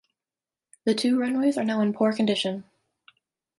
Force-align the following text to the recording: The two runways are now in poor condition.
The 0.83 0.95
two 0.95 1.19
runways 1.19 1.59
are 1.59 1.63
now 1.63 1.79
in 1.81 1.93
poor 1.93 2.11
condition. 2.11 2.63